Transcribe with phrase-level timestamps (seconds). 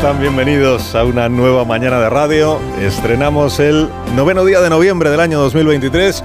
[0.00, 0.18] están?
[0.18, 2.58] Bienvenidos a una nueva mañana de radio.
[2.80, 6.24] Estrenamos el noveno día de noviembre del año 2023.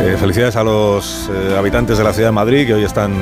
[0.00, 3.12] Eh, felicidades a los eh, habitantes de la ciudad de Madrid que hoy están,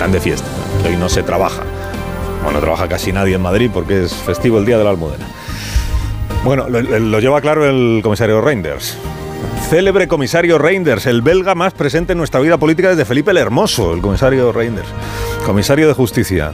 [0.00, 0.48] tan de fiesta,
[0.82, 1.62] que hoy no se trabaja.
[2.42, 5.26] Bueno, trabaja casi nadie en Madrid porque es festivo el Día de la Almudena.
[6.42, 8.98] Bueno, lo, lo lleva claro el comisario Reinders.
[9.70, 13.94] Célebre comisario Reinders, el belga más presente en nuestra vida política desde Felipe el Hermoso,
[13.94, 14.88] el comisario Reinders.
[15.46, 16.52] Comisario de Justicia,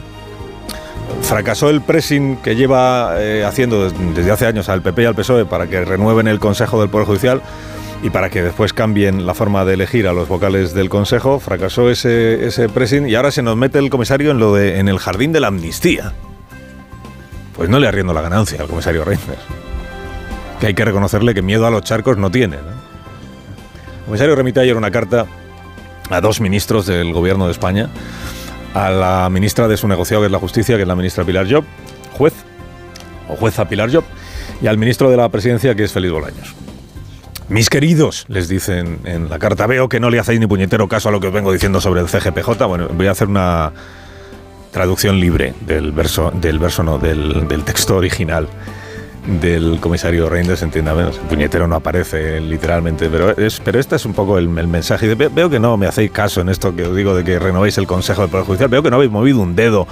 [1.31, 5.45] fracasó el pressing que lleva eh, haciendo desde hace años al PP y al PSOE
[5.45, 7.41] para que renueven el Consejo del Poder Judicial
[8.03, 11.89] y para que después cambien la forma de elegir a los vocales del Consejo, fracasó
[11.89, 14.99] ese, ese pressing y ahora se nos mete el comisario en lo de en el
[14.99, 16.11] jardín de la amnistía.
[17.55, 19.39] Pues no le arriendo la ganancia al comisario Reinders.
[20.59, 22.57] Que hay que reconocerle que miedo a los charcos no tiene.
[22.57, 25.27] El comisario remite ayer una carta
[26.09, 27.89] a dos ministros del gobierno de España
[28.73, 31.51] a la ministra de su negociado, que es la justicia, que es la ministra Pilar
[31.51, 31.63] Job,
[32.13, 32.33] juez,
[33.27, 34.03] o jueza Pilar Job,
[34.61, 36.55] y al ministro de la presidencia, que es Félix Bolaños.
[37.49, 41.09] Mis queridos, les dicen en la carta, veo que no le hacéis ni puñetero caso
[41.09, 42.65] a lo que os vengo diciendo sobre el CGPJ.
[42.65, 43.73] Bueno, voy a hacer una
[44.71, 48.47] traducción libre del verso, del verso no, del, del texto original
[49.25, 54.13] del comisario Reinders, entiéndame, el puñetero no aparece literalmente, pero, es, pero este es un
[54.13, 55.13] poco el, mensaje.
[55.15, 57.87] Veo que no me hacéis caso en esto que os digo de que renovéis el
[57.87, 59.87] Consejo del Poder Judicial, veo que no habéis movido un dedo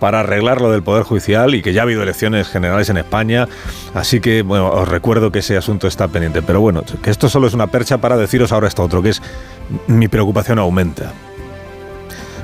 [0.00, 3.46] para arreglar lo del Poder Judicial y que ya ha habido elecciones generales en España,
[3.94, 7.46] así que bueno, os recuerdo que ese asunto está pendiente, pero bueno, que esto solo
[7.46, 9.22] es una percha para deciros ahora esto otro, que es
[9.86, 11.12] mi preocupación aumenta.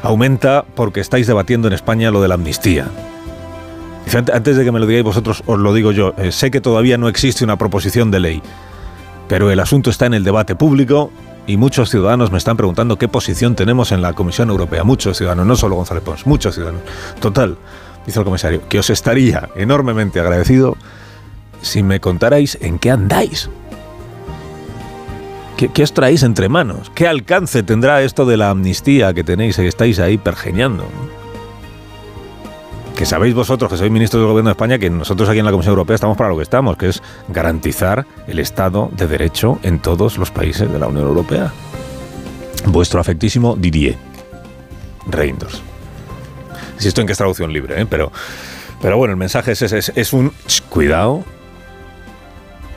[0.02, 2.86] Aumenta porque estáis debatiendo en España lo de la amnistía.
[4.14, 6.14] Antes de que me lo digáis vosotros, os lo digo yo.
[6.16, 8.42] Eh, sé que todavía no existe una proposición de ley,
[9.28, 11.10] pero el asunto está en el debate público
[11.46, 14.84] y muchos ciudadanos me están preguntando qué posición tenemos en la Comisión Europea.
[14.84, 16.82] Muchos ciudadanos, no solo González Pons, muchos ciudadanos.
[17.20, 17.56] Total,
[18.06, 20.76] dice el comisario, que os estaría enormemente agradecido
[21.60, 23.50] si me contarais en qué andáis.
[25.56, 26.90] ¿Qué, ¿Qué, os traéis entre manos?
[26.94, 30.86] ¿Qué alcance tendrá esto de la amnistía que tenéis y estáis ahí pergeñando?
[32.98, 35.52] Que sabéis vosotros, que sois ministros del Gobierno de España, que nosotros aquí en la
[35.52, 39.78] Comisión Europea estamos para lo que estamos, que es garantizar el Estado de Derecho en
[39.78, 41.52] todos los países de la Unión Europea.
[42.66, 43.94] Vuestro afectísimo Didier
[45.06, 45.62] Reinders.
[46.74, 47.86] Insisto en que es traducción libre, ¿eh?
[47.88, 48.10] pero,
[48.82, 50.32] pero bueno, el mensaje es, es, es un
[50.68, 51.22] cuidado,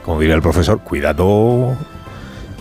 [0.04, 1.76] como diría el profesor, cuidado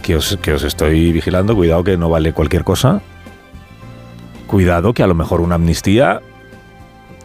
[0.02, 3.04] que os, que os estoy vigilando, cuidado que no vale cualquier cosa,
[4.48, 6.24] cuidado que a lo mejor una amnistía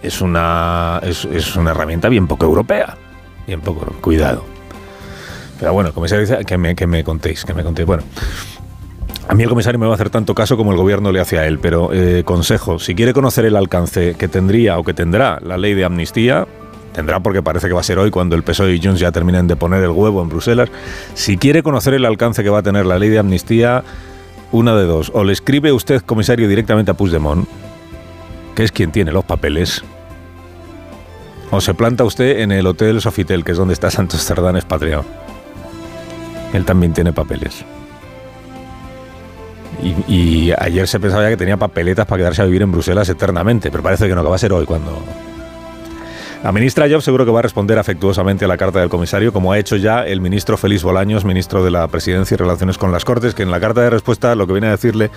[0.02, 2.96] es una, es, es, una herramienta bien poco europea.
[3.46, 4.44] Bien poco, cuidado.
[5.58, 7.86] Pero bueno, comisario que me, que me contéis, que me contéis.
[7.86, 8.02] Bueno,
[9.28, 11.38] a mí el comisario me va a hacer tanto caso como el gobierno le hace
[11.38, 15.40] a él, pero eh, consejo, si quiere conocer el alcance que tendría o que tendrá
[15.42, 16.46] la ley de amnistía,
[16.92, 19.48] tendrá porque parece que va a ser hoy cuando el PSOE y Junts ya terminen
[19.48, 20.68] de poner el huevo en Bruselas,
[21.14, 23.82] si quiere conocer el alcance que va a tener la ley de amnistía,
[24.52, 27.48] una de dos, o le escribe usted, comisario, directamente a Puigdemont,
[28.56, 29.84] que es quien tiene los papeles,
[31.50, 35.04] o se planta usted en el Hotel Sofitel, que es donde está Santos Cerdán expatriado.
[36.52, 37.64] Él también tiene papeles.
[40.08, 43.82] Y, ayer se pensaba que tenía papeletas para quedarse a vivir en Bruselas eternamente, pero
[43.82, 45.04] parece que no, que va a ser hoy cuando...
[46.42, 49.52] La ministra Job seguro que va a responder afectuosamente a la carta del comisario, como
[49.52, 53.04] ha hecho ya el ministro Félix Bolaños, ministro de la Presidencia y Relaciones con las
[53.04, 55.10] Cortes, que en la carta de respuesta lo que viene a decirle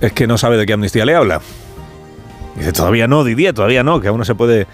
[0.00, 1.40] es que no sabe de qué amnistía le habla.
[2.56, 4.66] Dice, todavía no, Didier, todavía no, que aún no se puede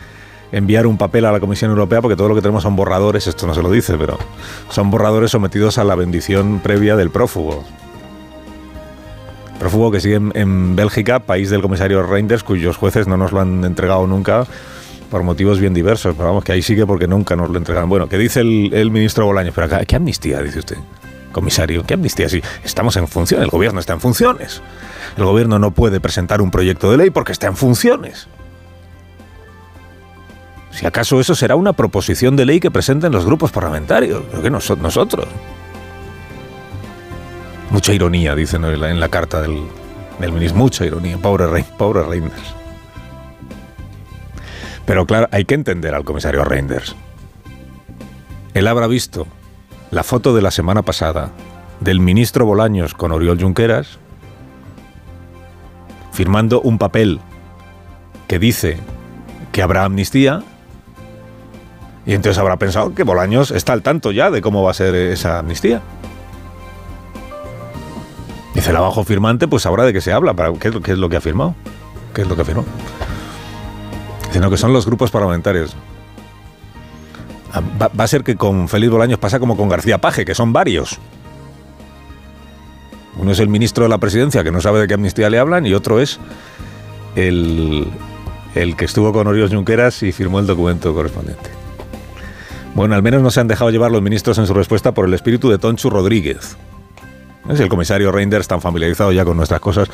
[0.52, 3.46] enviar un papel a la Comisión Europea porque todo lo que tenemos son borradores, esto
[3.46, 4.18] no se lo dice, pero
[4.70, 7.64] son borradores sometidos a la bendición previa del prófugo.
[9.58, 13.64] Prófugo que sigue en, Bélgica, país del comisario Reinders, cuyos jueces no nos lo han
[13.64, 14.46] entregado nunca
[15.10, 17.88] por motivos bien diversos, pero vamos, que ahí sigue porque nunca nos lo entregaron.
[17.88, 19.54] Bueno, ¿qué dice el, ministro Bolaños?
[19.54, 20.76] Pero ¿qué amnistía, dice usted?
[21.36, 22.30] Comisario, ¿qué amnistía?
[22.30, 24.62] Sí, estamos en función, el gobierno está en funciones.
[25.18, 28.26] El gobierno no puede presentar un proyecto de ley porque está en funciones.
[30.70, 35.28] Si acaso eso será una proposición de ley que presenten los grupos parlamentarios, pero nosotros.
[37.68, 39.60] Mucha ironía, dicen en la, en la carta del,
[40.18, 42.54] del, ministro, mucha ironía, pobre, rey, pobre Reinders.
[44.86, 46.96] Pero claro, hay que entender al comisario Reinders.
[48.54, 49.26] Él habrá visto
[49.90, 51.30] la foto de la semana pasada
[51.80, 53.98] del ministro Bolaños con Oriol Junqueras
[56.12, 57.20] firmando un papel
[58.26, 58.78] que dice
[59.52, 60.42] que habrá amnistía
[62.06, 64.94] y entonces habrá pensado que Bolaños está al tanto ya de cómo va a ser
[64.94, 65.82] esa amnistía.
[68.54, 71.16] Dice el abajo firmante, pues sabrá de qué se habla, para qué, es lo que
[71.16, 71.54] ha firmado.
[72.14, 72.68] ¿Qué es lo que ha firmado?
[74.30, 75.76] Sino que son los grupos parlamentarios.
[77.56, 80.52] Va, va a ser que con Félix Bolaños pasa como con García Paje, que son
[80.52, 80.98] varios.
[83.18, 85.64] Uno es el ministro de la presidencia, que no sabe de qué amnistía le hablan,
[85.64, 86.18] y otro es
[87.14, 87.86] el,
[88.54, 91.50] el que estuvo con Oriol Junqueras y firmó el documento correspondiente.
[92.74, 95.14] Bueno, al menos no se han dejado llevar los ministros en su respuesta por el
[95.14, 96.58] espíritu de Tonchu Rodríguez.
[97.48, 99.88] Es el comisario Reinders, tan familiarizado ya con nuestras cosas,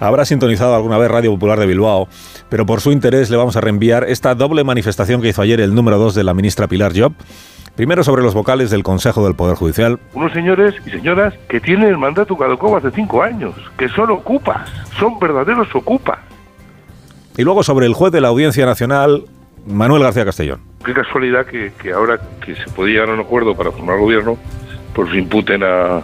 [0.00, 2.08] habrá sintonizado alguna vez Radio Popular de Bilbao,
[2.48, 5.74] pero por su interés le vamos a reenviar esta doble manifestación que hizo ayer el
[5.74, 7.12] número 2 de la ministra Pilar Job.
[7.76, 10.00] Primero sobre los vocales del Consejo del Poder Judicial.
[10.14, 14.68] Unos señores y señoras que tienen el mandato caducado hace cinco años, que son ocupas,
[14.98, 16.18] son verdaderos ocupas.
[17.36, 19.24] Y luego sobre el juez de la Audiencia Nacional,
[19.66, 20.60] Manuel García Castellón.
[20.84, 24.38] Qué casualidad que, que ahora que se podía llegar a un acuerdo para formar gobierno,
[24.94, 26.00] pues imputen a,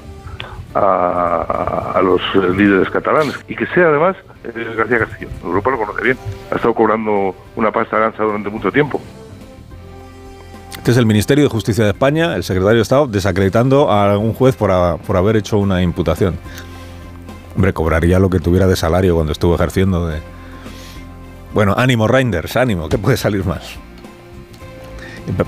[0.75, 2.21] a, los
[2.57, 5.31] líderes catalanes y que sea además eh, García Castillo.
[5.45, 6.19] Europa lo conoce bien.
[6.51, 9.01] Ha estado cobrando una pasta gansa durante mucho tiempo.
[10.77, 14.35] Este es el Ministerio de Justicia de España, el secretario de Estado, desacreditando a un
[14.35, 16.37] juez por, por haber hecho una imputación.
[17.55, 20.21] Hombre, cobraría lo que tuviera de salario cuando estuvo ejerciendo de...
[21.55, 23.79] Bueno, ánimo, Reinders, ánimo, ¿qué puede salir más?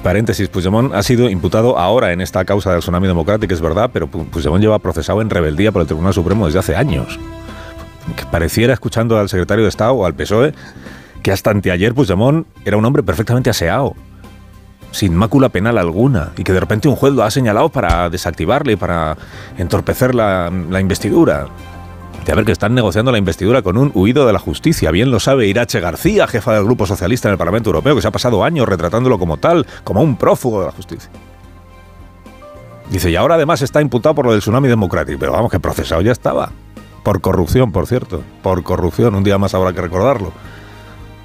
[0.03, 4.07] Paréntesis, Puigdemont ha sido imputado ahora en esta causa del tsunami democrático, es verdad, pero
[4.07, 7.19] Puigdemont lleva procesado en rebeldía por el Tribunal Supremo desde hace años.
[8.17, 10.55] Que pareciera, escuchando al secretario de Estado o al PSOE,
[11.23, 13.95] que hasta anteayer Puigdemont era un hombre perfectamente aseado,
[14.91, 18.77] sin mácula penal alguna, y que de repente un juez lo ha señalado para desactivarle,
[18.77, 19.17] para
[19.59, 20.51] entorpecer la
[20.81, 21.49] investidura.
[22.25, 24.91] De a ver que están negociando la investidura con un huido de la justicia.
[24.91, 28.09] Bien lo sabe Irache García, jefa del Grupo Socialista en el Parlamento Europeo, que se
[28.09, 31.11] ha pasado años retratándolo como tal, como un prófugo de la justicia.
[32.91, 35.19] Dice, y ahora además está imputado por lo del tsunami democrático.
[35.19, 36.51] Pero vamos, que procesado ya estaba.
[37.03, 38.23] Por corrupción, por cierto.
[38.43, 40.33] Por corrupción, un día más habrá que recordarlo.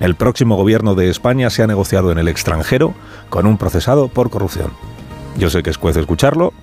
[0.01, 2.93] El próximo gobierno de España se ha negociado en el extranjero
[3.29, 4.71] con un procesado por corrupción.
[5.37, 6.53] Yo sé que es juez escucharlo,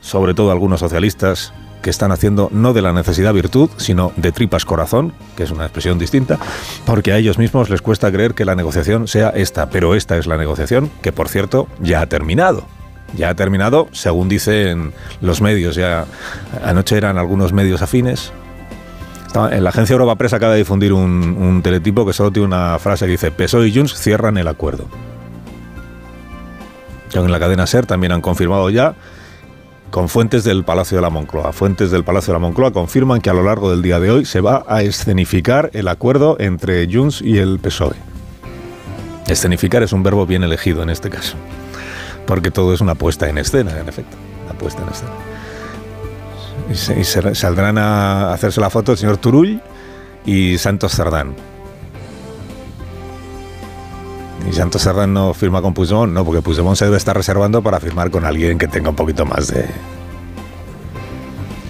[0.00, 1.52] sobre todo algunos socialistas
[1.82, 5.64] que están haciendo no de la necesidad virtud, sino de tripas corazón, que es una
[5.64, 6.38] expresión distinta,
[6.84, 10.26] porque a ellos mismos les cuesta creer que la negociación sea esta, pero esta es
[10.26, 12.66] la negociación que, por cierto, ya ha terminado.
[13.16, 16.04] Ya ha terminado, según dicen los medios, ya
[16.62, 18.32] anoche eran algunos medios afines.
[19.50, 23.06] En la agencia Europa Press acaba de difundir un, teletipo que solo tiene una frase
[23.06, 24.86] que dice PSOE y Junts cierran el acuerdo.
[27.14, 28.94] En la cadena SER también han confirmado ya
[29.90, 31.52] con fuentes del Palacio de la Moncloa.
[31.52, 34.24] Fuentes del Palacio de la Moncloa confirman que a lo largo del día de hoy
[34.24, 37.96] se va a escenificar el acuerdo entre Junts y el PSOE.
[39.26, 41.36] Escenificar es un verbo bien elegido en este caso,
[42.26, 44.16] porque todo es una puesta en escena, en efecto,
[44.48, 45.10] en escena.
[47.00, 49.60] Y se, saldrán a hacerse la foto el señor Turull
[50.24, 51.34] y Santos Cerdán.
[54.46, 57.80] Y Santos Cerdán no firma con Puigdemont, no, porque Puigdemont se debe estar reservando para
[57.80, 59.66] firmar con alguien que tenga un poquito más de...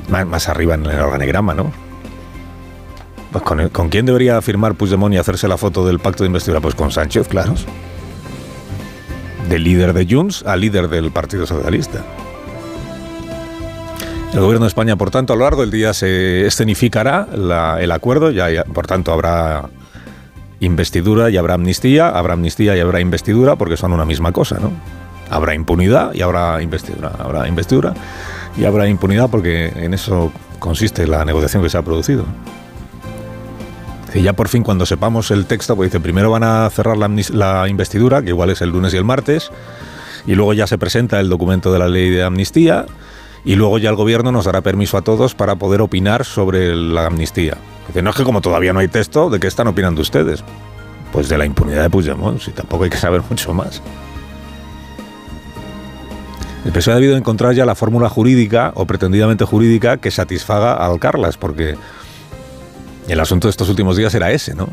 [0.08, 1.70] Más, arriba en el organigrama, ¿no?
[3.32, 6.60] Pues con, con, quién debería firmar Puigdemont y hacerse la foto del pacto de investidura?
[6.60, 7.54] Pues con Sánchez, claro.
[9.48, 12.04] De líder de Junts a líder del Partido Socialista.
[14.32, 17.26] El gobierno de España, por tanto, a lo largo del día se escenificará
[17.80, 19.68] el acuerdo, ya, por tanto habrá
[20.60, 24.72] investidura y habrá amnistía, habrá amnistía y habrá investidura, porque son una misma cosa, ¿no?
[25.30, 27.94] Habrá impunidad y habrá investidura, habrá investidura
[28.56, 32.24] y habrá impunidad porque en eso consiste la negociación que se ha producido.
[34.14, 37.08] Y ya por fin cuando sepamos el texto, pues dice, primero van a cerrar la,
[37.30, 39.50] la investidura, que igual es el lunes y el martes,
[40.26, 42.86] y luego ya se presenta el documento de la ley de amnistía,
[43.44, 47.06] y luego ya el gobierno nos dará permiso a todos para poder opinar sobre la
[47.06, 47.58] amnistía.
[47.88, 50.44] Dice, no es que como todavía no hay texto, ¿de qué están opinando ustedes?
[51.12, 53.82] Pues de la impunidad de Puigdemont, si tampoco hay que saber mucho más.
[56.64, 60.98] El PSOE ha debido encontrar ya la fórmula jurídica, o pretendidamente jurídica, que satisfaga al
[60.98, 61.76] Carlas, porque
[63.08, 64.68] el asunto de estos últimos días era ese, ¿no?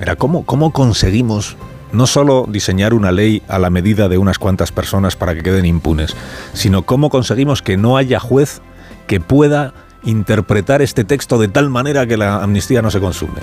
[0.00, 1.56] Era cómo, cómo conseguimos
[1.92, 5.66] no solo diseñar una ley a la medida de unas cuantas personas para que queden
[5.66, 6.16] impunes,
[6.52, 8.60] sino cómo conseguimos que no haya juez
[9.06, 9.72] que pueda
[10.06, 13.40] interpretar este texto de tal manera que la amnistía no se consume.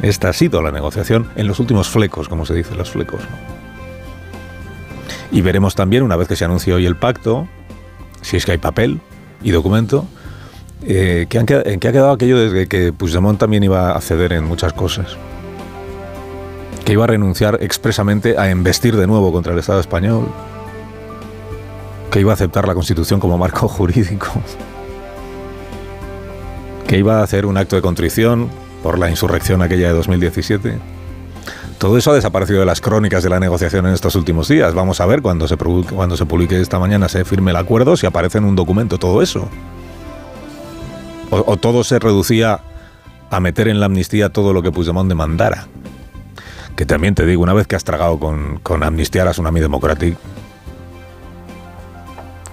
[0.00, 3.20] Esta ha sido la negociación en los últimos flecos, como se dice, los flecos.
[5.32, 7.48] Y veremos también, una vez que se anuncie hoy el pacto,
[8.22, 9.00] si es que hay papel
[9.42, 10.06] y documento,
[10.82, 14.44] eh, que en qué ha quedado aquello de que Puigdemont también iba a ceder en
[14.44, 15.16] muchas cosas.
[16.84, 20.28] Que iba a renunciar expresamente a investir de nuevo contra el Estado español.
[22.10, 24.28] Que iba a aceptar la Constitución como marco jurídico
[26.96, 28.50] iba a hacer un acto de contrición
[28.82, 30.78] por la insurrección aquella de 2017.
[31.78, 34.74] Todo eso ha desaparecido de las crónicas de la negociación en estos últimos días.
[34.74, 38.06] Vamos a ver cuando se, cuando se publique esta mañana, se firme el acuerdo, si
[38.06, 39.48] aparece en un documento todo eso.
[41.30, 42.60] O, todo se reducía
[43.30, 45.66] a meter en la amnistía todo lo que Puigdemont demandara.
[46.76, 50.16] Que también te digo, una vez que has tragado con, con amnistiar a Tsunami Democratic,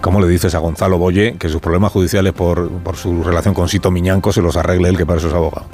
[0.02, 3.68] ¿cómo le dices a Gonzalo Boye que sus problemas judiciales por, por su relación con
[3.68, 5.66] Sito Miñanco se los arregle él, que para eso es abogado?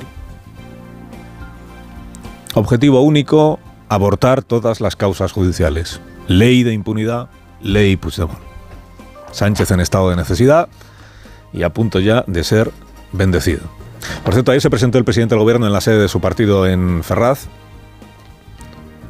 [2.55, 3.59] Objetivo único,
[3.89, 6.01] abortar todas las causas judiciales.
[6.29, 7.29] Ley de impunidad,
[7.63, 8.39] ley Puigdemont.
[9.33, 10.69] Sánchez en estado de necesidad
[11.53, 12.71] y a punto ya de ser
[13.13, 13.63] bendecido.
[14.25, 16.67] Por cierto, ayer se presentó el presidente del gobierno en la sede de su partido
[16.67, 17.47] en Ferraz,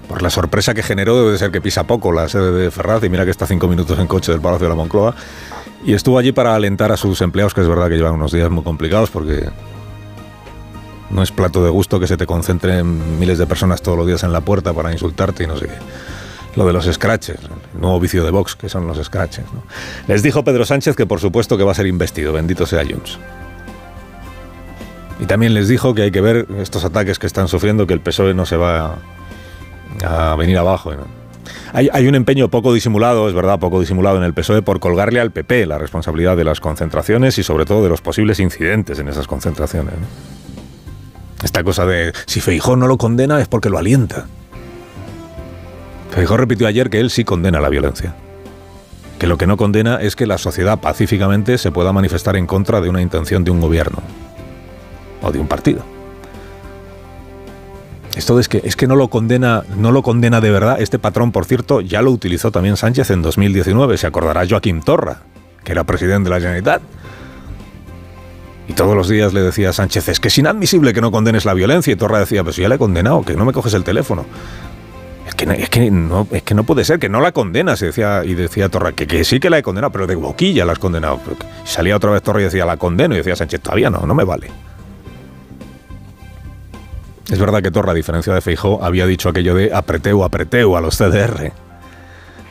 [0.08, 3.08] por la sorpresa que generó, debe ser que pisa poco la sede de Ferraz, y
[3.08, 5.14] mira que está cinco minutos en coche del Palacio de la Moncloa,
[5.84, 8.50] y estuvo allí para alentar a sus empleados, que es verdad que llevan unos días
[8.50, 9.48] muy complicados, porque
[11.10, 14.22] no es plato de gusto que se te concentren miles de personas todos los días
[14.24, 15.74] en la puerta para insultarte y no sé qué.
[16.56, 17.38] Lo de los scratches,
[17.74, 19.44] el nuevo vicio de Vox, que son los scratches.
[20.06, 23.18] Les dijo Pedro Sánchez que por supuesto que va a ser investido, bendito sea Junts.
[25.20, 28.00] Y también les dijo que hay que ver estos ataques que están sufriendo, que el
[28.00, 28.98] PSOE no se va
[30.04, 30.92] a venir abajo.
[31.72, 35.30] Hay, un empeño poco disimulado, es verdad, poco disimulado en el PSOE por colgarle al
[35.30, 39.26] PP la responsabilidad de las concentraciones y sobre todo de los posibles incidentes en esas
[39.26, 39.94] concentraciones.
[41.42, 44.26] Esta cosa de si Feijó no lo condena es porque lo alienta.
[46.10, 48.14] Feijó repitió ayer que él sí condena la violencia.
[49.18, 52.80] Que lo que no condena es que la sociedad pacíficamente se pueda manifestar en contra
[52.80, 53.98] de una intención de un gobierno
[55.22, 55.97] o de un partido.
[58.18, 60.80] Esto es que, es que no lo condena, no lo condena de verdad.
[60.80, 63.96] Este patrón, por cierto, ya lo utilizó también Sánchez en 2019.
[63.96, 65.18] Se acordará Joaquín Torra,
[65.62, 66.82] que era presidente de la Generalitat.
[68.66, 71.44] Y todos los días le decía a Sánchez, es que es inadmisible que no condenes
[71.44, 71.92] la violencia.
[71.92, 74.26] Y Torra decía, pues ya le he condenado, que no me coges el teléfono.
[75.28, 77.80] Es que, es que, no, es que no puede ser, que no la condenas.
[77.82, 80.64] Y decía, y decía Torra, que, que sí que la he condenado, pero de boquilla
[80.64, 81.20] la has condenado.
[81.64, 83.14] Salía otra vez Torra y decía, la condeno.
[83.14, 84.48] Y decía Sánchez, todavía no, no me vale.
[87.30, 90.80] Es verdad que Torra, a diferencia de Feijó, había dicho aquello de apreteu, apreteu a
[90.80, 91.52] los CDR.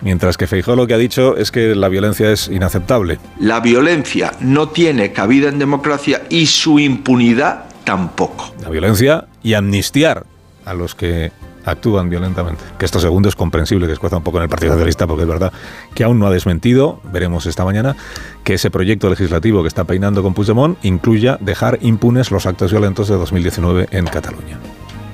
[0.01, 3.17] Mientras que Feijó lo que ha dicho es que la violencia es inaceptable.
[3.39, 8.53] La violencia no tiene cabida en democracia y su impunidad tampoco.
[8.61, 10.25] La violencia y amnistiar
[10.65, 11.31] a los que
[11.71, 12.63] actúan violentamente.
[12.77, 15.27] Que esto segundo es comprensible, que escueza un poco en el Partido Socialista, porque es
[15.29, 15.51] verdad
[15.93, 17.95] que aún no ha desmentido, veremos esta mañana,
[18.43, 23.07] que ese proyecto legislativo que está peinando con Puigdemont incluya dejar impunes los actos violentos
[23.07, 24.59] de 2019 en Cataluña.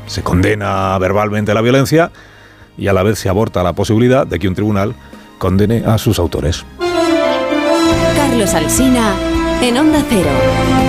[0.07, 2.11] Se condena verbalmente la violencia
[2.77, 4.95] y a la vez se aborta la posibilidad de que un tribunal
[5.37, 6.65] condene a sus autores.
[8.15, 9.13] Carlos Alsina,
[9.61, 10.82] en Onda Cero.